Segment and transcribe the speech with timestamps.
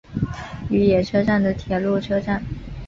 [0.71, 2.43] 与野车站的铁路车站。